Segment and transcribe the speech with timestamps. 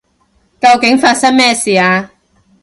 [0.59, 2.09] 究竟發生咩事啊？